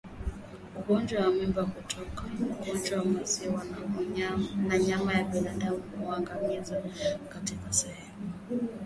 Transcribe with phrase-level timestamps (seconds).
[0.79, 2.23] Ugonjwa wa Mimba Kutoka
[2.55, 3.61] Ugonjwa wa Maziwa
[4.67, 6.81] na Nyama kwa binadamu yameangaziwa
[7.29, 8.33] katika sehemu